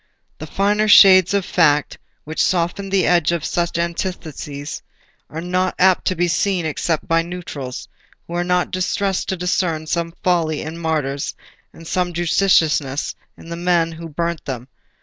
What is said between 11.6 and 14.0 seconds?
and some judiciousness in the men